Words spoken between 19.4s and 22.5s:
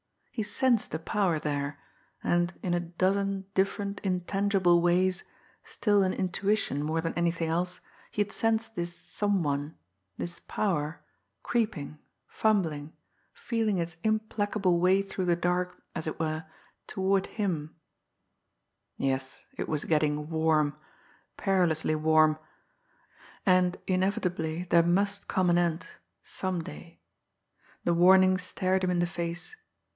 it was getting "warm" perilously warm!